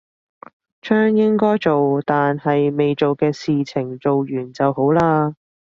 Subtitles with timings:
[0.81, 5.35] 將應該做但係未做嘅事情做完就好啦